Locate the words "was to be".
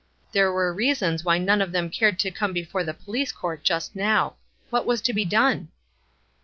4.87-5.25